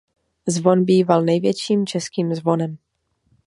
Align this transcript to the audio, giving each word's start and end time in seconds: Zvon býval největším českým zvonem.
Zvon 0.47 0.83
býval 0.85 1.21
největším 1.23 1.85
českým 1.85 2.33
zvonem. 2.33 2.77